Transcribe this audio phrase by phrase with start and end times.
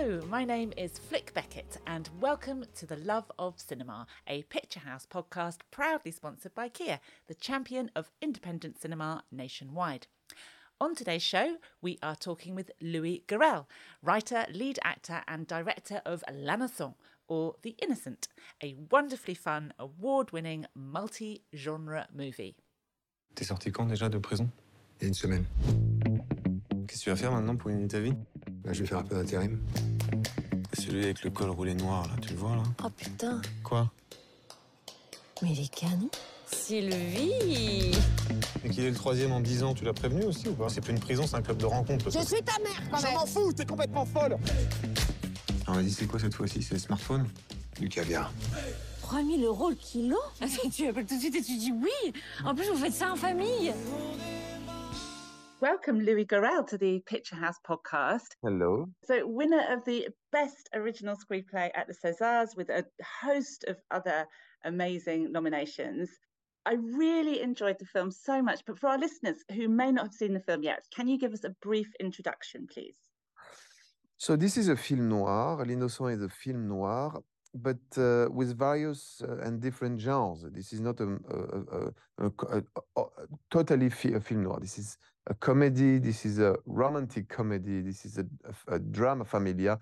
[0.00, 5.06] Hello, my name is Flick Beckett, and welcome to The Love of Cinema, a Picturehouse
[5.06, 10.06] podcast proudly sponsored by Kia, the champion of independent cinema nationwide.
[10.80, 13.66] On today's show, we are talking with Louis Garrel,
[14.02, 16.94] writer, lead actor, and director of L'Innocent,
[17.28, 18.28] or The Innocent,
[18.62, 22.56] a wonderfully fun, award winning, multi genre movie.
[23.34, 24.48] T'es sorti quand déjà de prison
[24.98, 25.44] Il y a une semaine.
[26.86, 28.14] Qu'est-ce que tu vas faire maintenant pour gagner ta vie
[28.64, 29.58] Là, je vais faire un peu d'intérim.
[30.78, 32.62] Celui avec le col roulé noir, là, tu le vois là?
[32.84, 33.90] Oh putain, Quoi?
[35.42, 36.10] Mais il est canon.
[36.46, 37.92] Sylvie!
[38.64, 40.68] Et qu'il est le troisième en 10 ans, tu l'as prévenu aussi ou pas?
[40.68, 42.10] C'est plus une prison, c'est un club de rencontre.
[42.10, 43.26] Je suis ta mère quand même.
[43.26, 44.36] fous, t'es complètement folle.
[45.68, 46.62] On m'a dit c'est quoi cette fois-ci?
[46.62, 47.26] C'est le smartphone?
[47.78, 48.32] Du caviar.
[49.02, 50.18] 3000 euros le kilo?
[50.72, 52.12] Tu appelles tout de suite et tu dis oui.
[52.44, 53.72] En plus, vous faites ça en famille
[55.60, 58.28] Welcome, Louis Garrel, to the Picturehouse podcast.
[58.42, 58.88] Hello.
[59.04, 62.86] So, winner of the Best Original Screenplay at the Césars with a
[63.22, 64.26] host of other
[64.64, 66.08] amazing nominations.
[66.64, 70.14] I really enjoyed the film so much, but for our listeners who may not have
[70.14, 72.96] seen the film yet, can you give us a brief introduction, please?
[74.16, 75.62] So this is a film noir.
[75.66, 77.22] L'Innocent is a film noir,
[77.54, 80.46] but uh, with various uh, and different genres.
[80.52, 81.18] This is not a,
[82.18, 82.62] a, a,
[82.96, 83.04] a-
[83.50, 84.58] totally fi- a film noir.
[84.60, 84.96] This is
[85.30, 85.98] a comedy.
[85.98, 87.80] This is a romantic comedy.
[87.80, 89.78] This is a, a, a drama familia,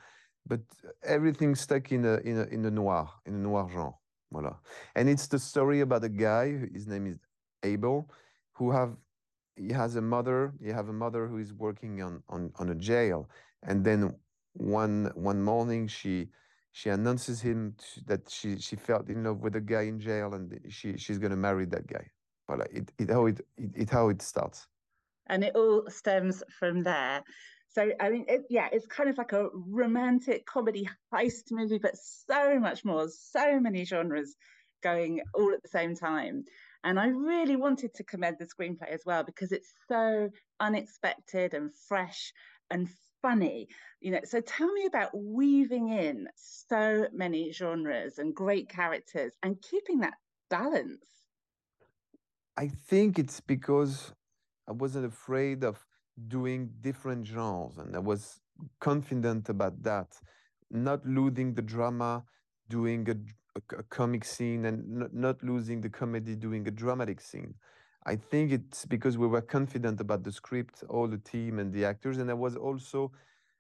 [0.46, 0.60] but
[1.02, 3.94] everything stuck in a in a in a noir in a noir genre.
[4.32, 4.56] Voilà.
[4.94, 6.46] And it's the story about a guy.
[6.74, 7.18] His name is
[7.62, 8.10] Abel,
[8.52, 8.94] who have
[9.56, 10.52] he has a mother.
[10.62, 13.28] He have a mother who is working on on on a jail,
[13.62, 14.14] and then
[14.52, 16.28] one one morning she
[16.72, 20.34] she announces him t- that she she fell in love with a guy in jail
[20.34, 22.06] and she she's gonna marry that guy.
[22.48, 22.66] Voilà.
[22.70, 24.68] It it how it it, it how it starts.
[25.28, 27.22] And it all stems from there.
[27.68, 31.96] So, I mean, it, yeah, it's kind of like a romantic comedy heist movie, but
[31.96, 34.34] so much more, so many genres
[34.82, 36.44] going all at the same time.
[36.84, 40.30] And I really wanted to commend the screenplay as well because it's so
[40.60, 42.32] unexpected and fresh
[42.70, 42.88] and
[43.20, 43.68] funny.
[44.00, 49.60] You know, so tell me about weaving in so many genres and great characters and
[49.60, 50.14] keeping that
[50.50, 51.04] balance.
[52.56, 54.12] I think it's because
[54.68, 55.84] I wasn't afraid of
[56.28, 58.40] doing different genres and I was
[58.80, 60.08] confident about that,
[60.70, 62.24] not losing the drama,
[62.68, 63.16] doing a,
[63.78, 67.54] a- comic scene and not, losing the comedy, doing a dramatic scene.
[68.06, 71.84] I think it's because we were confident about the script, all the team and the
[71.84, 73.12] actors, and I was also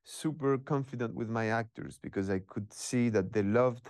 [0.04, 3.88] super confident with my actors because I could see that they loved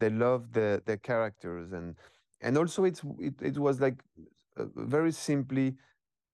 [0.00, 1.94] they loved their, their characters and
[2.40, 4.02] and also it's it, it was like
[4.56, 5.76] uh, very simply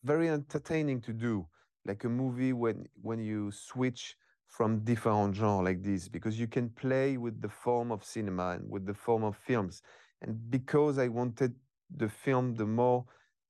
[0.04, 1.46] very entertaining to do
[1.84, 4.16] like a movie when when you switch
[4.46, 8.68] from different genre like this because you can play with the form of cinema and
[8.68, 9.82] with the form of films.
[10.22, 11.54] And because i wanted
[11.96, 13.04] the film the more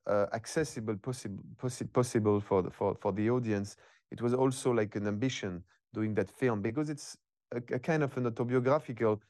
[0.07, 3.77] uh, accessible possible possi- possible for the for, for the audience
[4.11, 5.63] it was also like an ambition
[5.93, 7.17] doing that film because it's
[7.53, 9.21] a, a kind of an autobiographical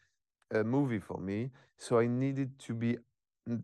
[0.55, 1.51] uh, movie for me.
[1.79, 2.99] So i needed to be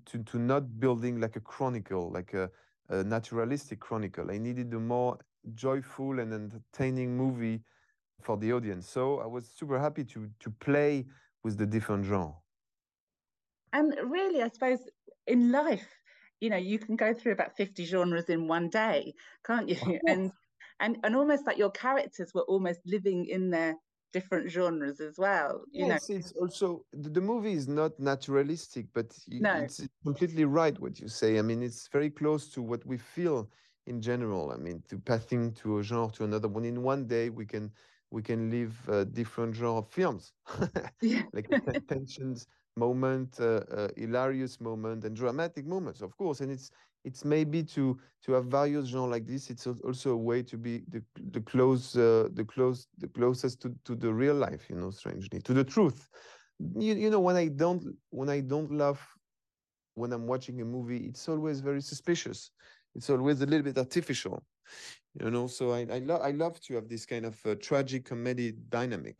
[0.06, 2.50] to, to not building like a chronicle like a,
[2.88, 4.30] a naturalistic chronicle.
[4.30, 5.18] I needed a more
[5.54, 7.62] joyful and entertaining movie
[8.22, 8.88] for the audience.
[8.88, 11.06] So i was super happy to to play
[11.42, 12.34] with the different genre.
[13.72, 14.80] And really, I suppose
[15.26, 15.86] in life,
[16.40, 19.14] you know, you can go through about 50 genres in one day,
[19.44, 20.00] can't you?
[20.08, 20.32] And
[20.80, 23.76] and and almost like your characters were almost living in their
[24.12, 25.98] different genres as well, you know.
[25.98, 29.66] yes it's also the, the movie is not naturalistic but No.
[29.66, 31.38] it's completely right what you say.
[31.38, 33.50] I mean it's very close to what we feel
[33.86, 34.50] in general.
[34.52, 36.64] I mean to passing to a genre to another one.
[36.64, 37.72] In one day we can
[38.10, 40.32] we can live uh, different genre of films.
[41.32, 41.50] Like
[41.88, 46.70] tensions moment uh, uh, hilarious moment and dramatic moments of course and it's
[47.04, 50.82] it's maybe to to have various genres like this it's also a way to be
[50.88, 51.02] the
[51.32, 55.40] the close uh, the close the closest to, to the real life you know strangely
[55.40, 56.08] to the truth.
[56.78, 59.06] You, you know when i don't when i don't laugh
[59.94, 62.50] when i'm watching a movie it's always very suspicious.
[62.94, 64.42] It's always a little bit artificial
[65.20, 68.04] you know so i i, lo- I love to have this kind of uh, tragic
[68.06, 69.18] comedy dynamic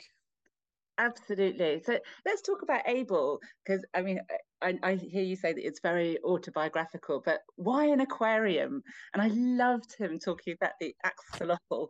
[0.99, 1.83] Absolutely.
[1.85, 4.21] So let's talk about Abel, because I mean,
[4.63, 8.83] I, I hear you say that it's very autobiographical, but why an aquarium?
[9.13, 11.89] And I loved him talking about the axolotl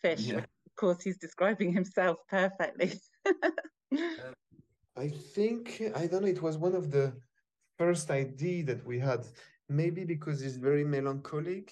[0.00, 0.20] fish.
[0.20, 0.36] Yeah.
[0.36, 2.92] Of course, he's describing himself perfectly.
[3.92, 4.32] Uh,
[4.96, 6.28] I think I don't know.
[6.28, 7.12] It was one of the
[7.78, 9.24] first idea that we had.
[9.68, 11.70] Maybe because it's very melancholic,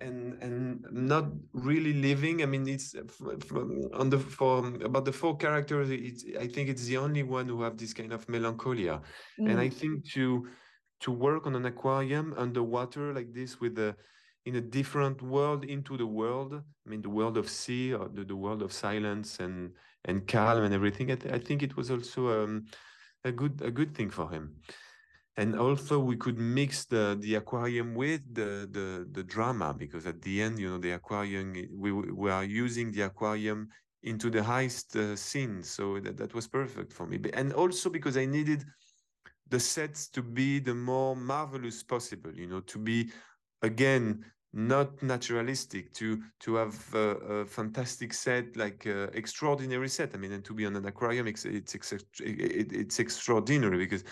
[0.00, 2.42] and and not really living.
[2.42, 2.94] I mean, it's
[3.94, 5.90] on the for about the four characters.
[5.90, 9.00] It's I think it's the only one who have this kind of melancholia,
[9.40, 9.50] mm.
[9.50, 10.46] and I think to
[11.00, 13.94] to work on an aquarium underwater like this with the
[14.46, 18.24] in a different world into the world i mean the world of sea or the,
[18.24, 19.72] the world of silence and
[20.06, 22.64] and calm and everything i, th- I think it was also um,
[23.24, 24.56] a good a good thing for him
[25.38, 30.20] and also we could mix the the aquarium with the the the drama because at
[30.22, 33.68] the end you know the aquarium we we are using the aquarium
[34.02, 35.62] into the heist uh, scene.
[35.62, 37.20] So that, that was perfect for me.
[37.34, 38.64] And also because i needed
[39.48, 43.10] the sets to be the more marvelous possible you know to be
[43.62, 47.08] again not naturalistic to to have a,
[47.40, 50.14] a fantastic set like uh, extraordinary set.
[50.14, 54.04] I mean and to be on an aquarium it's it's, it, it's extraordinary because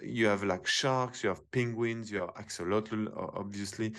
[0.00, 3.94] you have like sharks you have penguins you have axolotl obviously.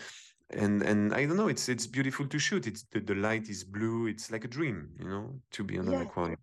[0.51, 2.65] And and i don't know it's it's beautiful to shoot.
[2.65, 4.07] It's the, the light is blue.
[4.07, 6.01] It's like a dream you know to be on yes.
[6.01, 6.39] an aquarium.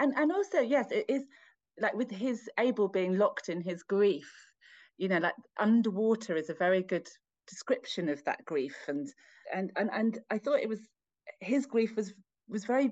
[0.00, 1.24] And and also yes it is
[1.78, 4.30] like with his abel being locked in his grief
[4.98, 7.08] you know like underwater is a very good
[7.46, 8.76] description of that grief.
[8.88, 9.08] And
[9.52, 10.88] and and and I thought it was
[11.40, 12.14] his grief was
[12.48, 12.90] was very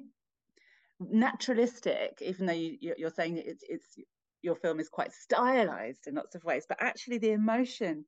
[1.00, 3.96] naturalistic even though you, you're saying it's it's
[4.42, 8.04] your film is quite stylized in lots of ways but actually the emotion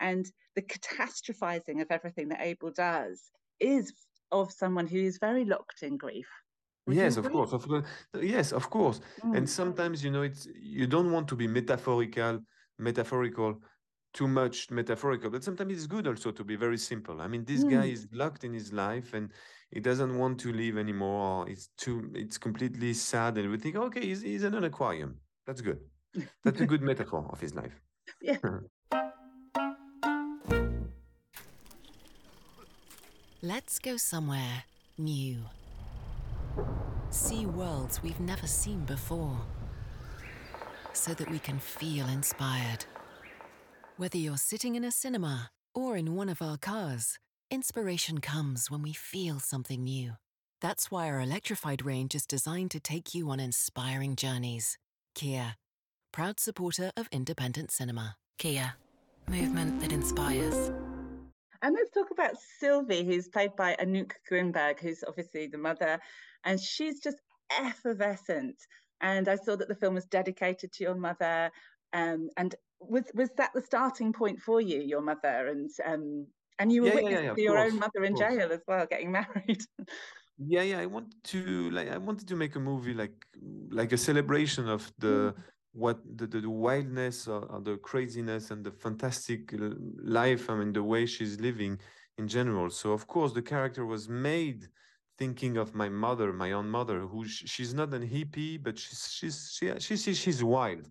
[0.00, 0.26] and
[0.56, 3.30] the catastrophizing of everything that Abel does
[3.60, 3.92] is
[4.30, 6.28] of someone who is very locked in grief
[6.88, 7.84] yes of course of course.
[8.20, 9.00] Yes of course.
[9.24, 9.36] Mm.
[9.36, 12.40] and sometimes you know it's you don't want to be metaphorical
[12.78, 13.60] metaphorical
[14.12, 17.20] too much metaphorical but sometimes it's good also to be very simple.
[17.20, 17.70] I mean this mm.
[17.70, 19.30] guy is locked in his life and
[19.70, 21.48] he doesn't want to live anymore.
[21.48, 25.60] It's too it's completely sad and we think okay he's, he's in an aquarium that's
[25.60, 25.78] good.
[26.44, 27.72] That's a good metaphor of his life.
[28.20, 28.36] Yeah.
[33.40, 34.64] Let's go somewhere
[34.98, 35.38] new.
[37.10, 39.40] See worlds we've never seen before
[40.92, 42.84] so that we can feel inspired.
[43.96, 47.18] Whether you're sitting in a cinema or in one of our cars,
[47.50, 50.12] inspiration comes when we feel something new.
[50.60, 54.78] That's why our electrified range is designed to take you on inspiring journeys.
[55.14, 55.56] Kia,
[56.10, 58.16] proud supporter of independent cinema.
[58.38, 58.74] Kia,
[59.28, 60.72] movement that inspires.
[61.62, 66.00] And let's talk about Sylvie, who's played by Anouk Grinberg, who's obviously the mother,
[66.44, 67.18] and she's just
[67.60, 68.56] effervescent.
[69.00, 71.50] And I saw that the film was dedicated to your mother.
[71.92, 76.26] Um, and was was that the starting point for you, your mother, and um,
[76.58, 78.60] and you were yeah, witness yeah, yeah, to your course, own mother in jail as
[78.66, 79.62] well, getting married.
[80.38, 80.80] Yeah, yeah.
[80.80, 83.26] I wanted to like I wanted to make a movie like
[83.70, 85.34] like a celebration of the.
[85.36, 85.42] Mm.
[85.74, 89.54] What the, the, the wildness or, or, the craziness and the fantastic
[90.02, 91.78] life, I mean, the way she's living
[92.18, 92.68] in general.
[92.68, 94.68] So, of course, the character was made
[95.16, 99.58] thinking of my mother, my own mother, who she's not an hippie, but she's she's
[99.78, 100.90] she, she's she's wild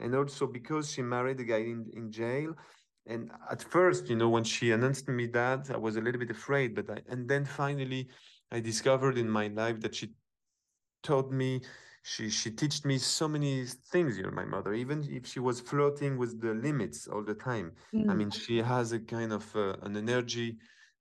[0.00, 2.54] and also because she married a guy in, in jail
[3.06, 6.30] and at first you know when she announced me that i was a little bit
[6.30, 8.08] afraid but I, and then finally
[8.52, 10.10] i discovered in my life that she
[11.02, 11.60] taught me
[12.02, 15.60] she she taught me so many things you know my mother even if she was
[15.60, 18.08] flirting with the limits all the time mm.
[18.10, 20.56] i mean she has a kind of uh, an energy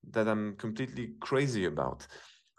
[0.09, 2.07] that i'm completely crazy about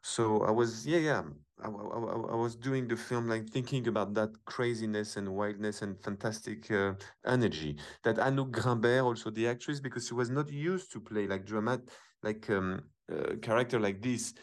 [0.03, 1.23] so i was yeah yeah
[1.65, 1.99] I, I,
[2.33, 6.95] I, was doing the film like thinking about that craziness and wildness and fantastic uh,
[7.25, 11.47] energy that Anouk Grinberg also the actress because she was not used to play like
[11.47, 11.89] dramatic
[12.25, 14.35] like um, a character like this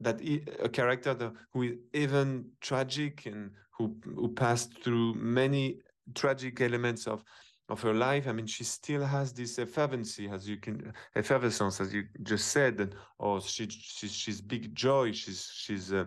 [0.00, 0.20] that
[0.62, 5.78] a character who is even tragic and who who passed through many
[6.14, 7.24] tragic elements of
[7.68, 8.28] of her life.
[8.28, 12.80] I mean, she still has this effervency, as you can effervescence, as you just said,
[12.80, 15.12] and oh, she, she she's big joy.
[15.12, 16.04] She's she's uh,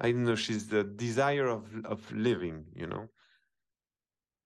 [0.00, 0.34] I don't know.
[0.34, 2.64] She's the desire of of living.
[2.74, 3.08] You know.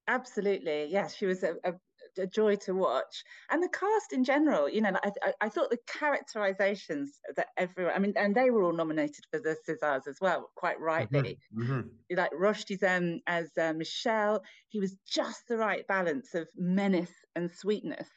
[0.09, 1.17] Absolutely, yes.
[1.17, 1.73] She was a, a,
[2.19, 4.69] a joy to watch, and the cast in general.
[4.69, 7.95] You know, I, I, I thought the characterizations that everyone.
[7.95, 11.39] I mean, and they were all nominated for the Césars as well, quite rightly.
[11.57, 11.73] Mm-hmm.
[11.73, 12.17] Mm-hmm.
[12.17, 17.51] Like Roschdy Zem as uh, Michel, he was just the right balance of menace and
[17.51, 18.09] sweetness.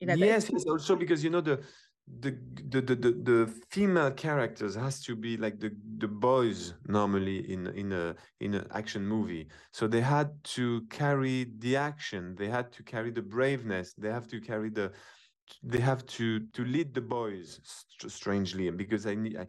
[0.00, 0.64] You know, yes, yes.
[0.66, 1.60] Also because you know the
[2.08, 2.36] the,
[2.68, 7.92] the the the female characters has to be like the the boys normally in in
[7.92, 9.48] a in an action movie.
[9.72, 12.34] So they had to carry the action.
[12.36, 13.94] They had to carry the braveness.
[13.96, 14.92] They have to carry the
[15.62, 17.60] they have to to lead the boys
[18.08, 18.68] strangely.
[18.70, 19.46] Because i i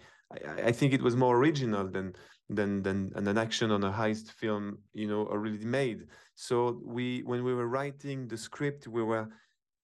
[0.69, 2.13] i think it was more original than
[2.49, 6.07] than than an action on a heist film you know already made.
[6.35, 9.27] So we when we were writing the script we were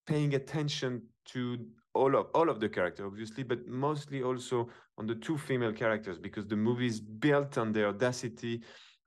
[0.05, 1.57] paying attention to
[1.95, 6.19] all of all of the characters obviously but mostly also on the two female characters
[6.19, 8.61] because the movie is built on their audacity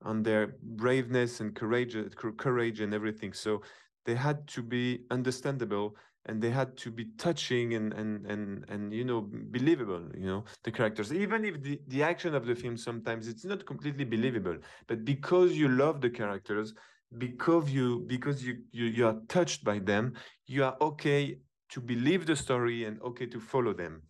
[0.04, 1.96] on their braveness and courage
[2.36, 3.32] courage and everything.
[3.32, 3.62] So
[4.04, 5.96] they had to be understandable
[6.26, 10.44] and they had to be touching and and and and you know believable you know
[10.64, 11.12] the characters.
[11.12, 15.52] Even if the, the action of the film sometimes it's not completely believable but because
[15.52, 16.74] you love the characters
[17.18, 20.14] because you because you you, you are touched by them
[20.46, 21.36] you are okay
[21.72, 24.02] to believe the story and okay to follow them.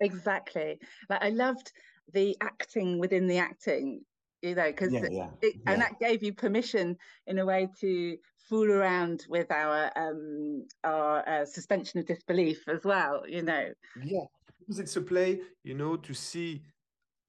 [0.00, 0.78] Exactly.
[1.08, 1.72] Like i loved
[2.12, 4.00] the acting within the acting
[4.42, 5.50] you know because yeah, yeah, yeah.
[5.66, 8.16] and that gave you permission in a way to
[8.48, 13.68] fool around with our um our uh, suspension of disbelief as well you know?
[14.02, 14.24] Yeah.
[14.58, 16.62] Because it's a play you know to see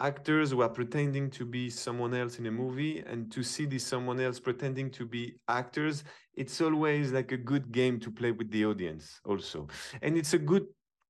[0.01, 3.85] actors who are pretending to be someone else in a movie and to see this
[3.85, 6.03] someone else pretending to be actors
[6.35, 9.67] it's always like a good game to play with the audience also.
[10.01, 10.65] And it's a good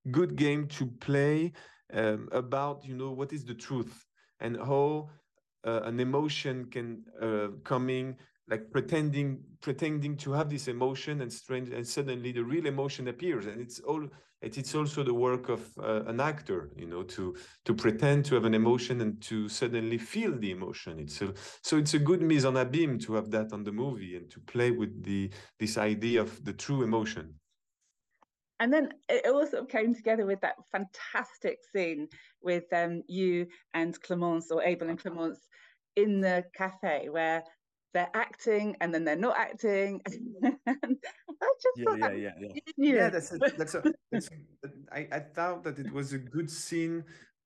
[0.09, 1.53] good game to play
[1.93, 4.05] um, about you know what is the truth
[4.39, 5.09] and how
[5.65, 8.15] uh, an emotion can uh, coming
[8.51, 13.45] like pretending pretending to have this emotion and strange and suddenly the real emotion appears.
[13.47, 14.03] And it's all
[14.41, 18.35] it, it's also the work of uh, an actor you know to to pretend to
[18.35, 21.31] have an emotion and to suddenly feel the emotion it's a,
[21.61, 24.39] so it's a good mise en abîme to have that on the movie and to
[24.41, 25.29] play with the
[25.59, 27.33] this idea of the true emotion.
[28.59, 32.07] And then it also came together with that fantastic scene
[32.43, 35.39] with um, you and Clemence or Abel and Clemence
[35.95, 37.43] in the cafe where
[37.93, 40.01] they're acting and then they're not acting.
[40.07, 42.49] I just yeah, yeah, yeah, yeah.
[42.77, 46.49] Yeah, that's a, that's a, that's a, I, I thought that it was a good
[46.49, 47.03] scene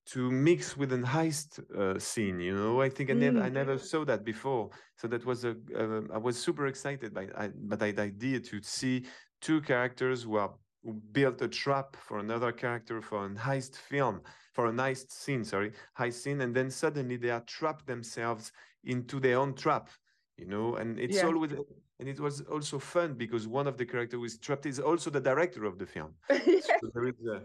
[0.07, 2.39] to mix with an heist uh, scene.
[2.39, 3.79] You know, I think I never I never mm.
[3.79, 4.69] saw that before.
[4.97, 8.61] So that was a uh, I was super excited by I, by that idea to
[8.61, 9.05] see
[9.41, 14.21] two characters who are who built a trap for another character for an heist film
[14.53, 18.51] for a heist scene sorry heist scene and then suddenly they are trapped themselves
[18.83, 19.89] into their own trap
[20.37, 21.25] you know and it's yeah.
[21.25, 21.51] always
[21.99, 25.09] and it was also fun because one of the characters who is trapped is also
[25.09, 26.13] the director of the film.
[26.81, 27.35] So there is a,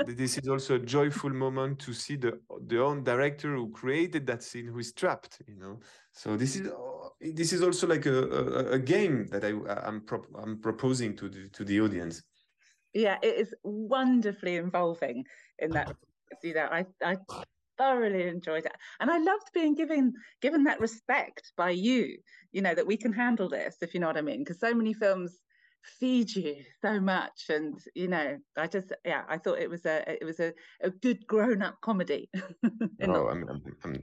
[0.00, 4.26] uh, this is also a joyful moment to see the the own director who created
[4.26, 5.78] that scene who is trapped you know?
[6.12, 6.68] So this is
[7.20, 9.52] this is also like a, a, a game that i
[9.86, 12.22] i'm pro- i'm proposing to the to the audience.
[12.92, 15.24] Yeah it is wonderfully involving
[15.58, 15.94] in that.
[16.40, 16.72] See that?
[16.72, 17.16] I i
[17.78, 18.72] thoroughly enjoyed it.
[19.00, 22.18] And i loved being given given that respect by you
[22.52, 24.74] you know that we can handle this if you know what i mean because so
[24.74, 25.38] many films
[25.98, 27.46] feed you so much.
[27.48, 30.52] And you know i just yeah i thought it was a it was a,
[30.82, 34.02] a good grown-up comedy oh I'm, I'm, I'm,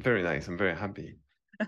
[0.00, 0.48] very nice.
[0.48, 1.16] I'm very happy.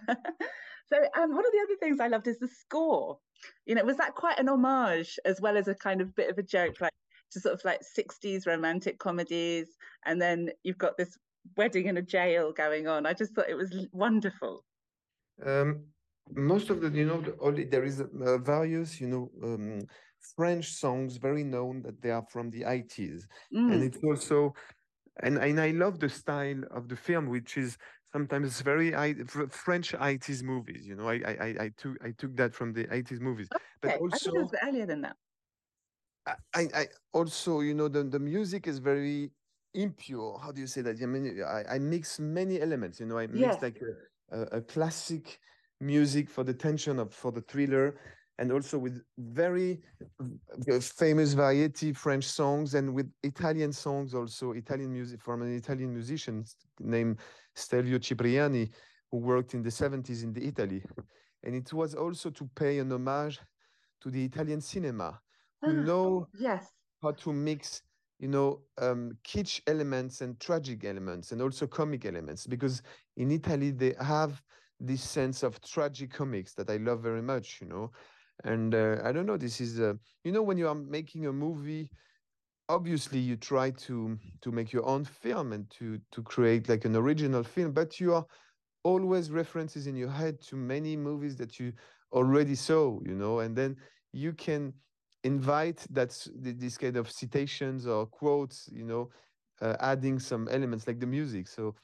[0.89, 3.19] So um one of the other things i loved is the score.
[3.65, 6.37] You know was that quite an homage as well as a kind of bit of
[6.37, 6.93] a joke like
[7.31, 9.69] to sort of like 60s romantic comedies
[10.05, 11.17] and then you've got this
[11.57, 13.07] wedding in a jail going on.
[13.07, 14.65] I just thought it was wonderful.
[15.45, 15.85] Um,
[16.31, 19.83] most of the, you know, the, there is uh, various, you know, um,
[20.37, 23.73] French songs very known that they are from the 80s, mm.
[23.73, 24.55] and it's also,
[25.23, 27.77] and and I love the style of the film, which is
[28.13, 29.15] sometimes very I,
[29.51, 30.87] French 80s movies.
[30.87, 33.65] You know, I I I took I took that from the 80s movies, okay.
[33.81, 35.17] but also I think it was earlier than that.
[36.55, 39.33] I, I also, you know, the, the music is very
[39.75, 40.39] impure.
[40.43, 40.97] How do you say that?
[41.03, 43.01] I mean, I, I mix many elements.
[43.01, 43.63] You know, I mix yes.
[43.63, 43.81] like
[44.31, 45.39] a, a, a, classic
[45.81, 47.97] music for the tension of for the thriller,
[48.39, 49.81] and also with very
[50.81, 56.45] famous variety French songs and with Italian songs also Italian music from an Italian musician
[56.81, 57.19] named
[57.55, 58.71] Stelvio Cipriani
[59.11, 60.83] who worked in the 70s in the Italy,
[61.43, 63.39] and it was also to pay an homage
[64.01, 65.21] to the Italian cinema
[65.61, 66.67] who ah, know yes.
[67.03, 67.83] how to mix
[68.23, 72.81] you know, um, kitsch elements and tragic elements and also comic elements because
[73.17, 74.41] in Italy they have
[74.79, 77.91] this sense of tragic comics that I love very much, you know.
[78.45, 81.33] And uh, I don't know, this is, uh, you know, when you are making a
[81.33, 81.91] movie,
[82.69, 86.95] obviously you try to to make your own film and to to create like an
[86.95, 88.25] original film, but you are
[88.85, 91.73] always references in your head to many movies that you
[92.13, 93.77] already saw, you know, and then
[94.13, 94.73] you can
[95.25, 99.09] invite that's this kind of citations or quotes you know
[99.61, 101.49] uh, adding some elements like the music.
[101.49, 101.75] So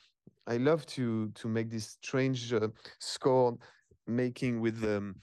[0.46, 2.68] i love to to make this strange uh,
[2.98, 3.56] score
[4.06, 5.14] making with um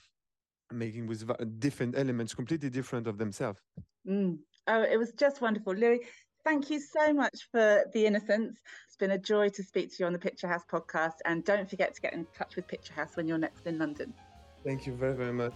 [0.72, 1.24] making with
[1.58, 3.60] different elements completely different of themselves.
[4.06, 4.38] Mm.
[4.68, 5.74] oh it was just wonderful.
[5.74, 6.00] Louis
[6.44, 8.60] thank you so much for the innocence.
[8.86, 11.92] It's been a joy to speak to you on the Picturehouse podcast and don't forget
[11.94, 14.14] to get in touch with Picturehouse when you're next in london.
[14.64, 15.54] Thank you very very much